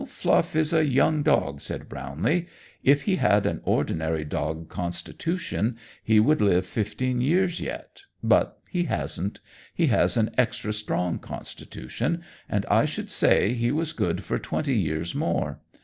[0.07, 2.47] "Fluff is a young dog," said Brownlee.
[2.83, 8.85] "If he had an ordinary dog constitution, he would live fifteen years yet, but he
[8.85, 9.41] hasn't.
[9.75, 14.73] He has an extra strong constitution, and I should say he was good for twenty
[14.75, 15.59] years more.